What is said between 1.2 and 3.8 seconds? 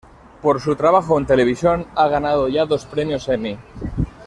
televisión ha ganado ya dos premios Emmy.